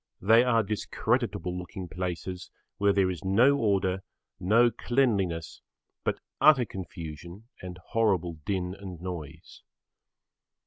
They 0.19 0.43
are 0.43 0.63
[Pg 0.63 0.73
6]discreditable 0.97 1.55
looking 1.55 1.87
places 1.87 2.49
where 2.79 2.91
there 2.91 3.11
is 3.11 3.23
no 3.23 3.55
order, 3.59 4.01
no 4.39 4.71
cleanliness 4.71 5.61
but 6.03 6.19
utter 6.41 6.65
confusion 6.65 7.49
and 7.61 7.77
horrible 7.89 8.39
din 8.43 8.73
and 8.73 8.99
noise. 8.99 9.61